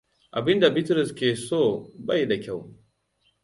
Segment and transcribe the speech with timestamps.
[0.39, 1.63] Abinda Bitrus ke so
[2.05, 2.61] bai da kyau.